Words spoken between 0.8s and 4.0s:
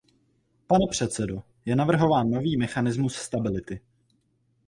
předsedo, je navrhován nový mechanismus stability.